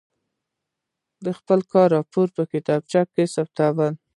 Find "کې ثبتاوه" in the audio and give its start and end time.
3.13-3.87